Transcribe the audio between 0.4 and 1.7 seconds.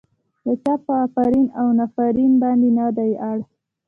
د چا په افرین او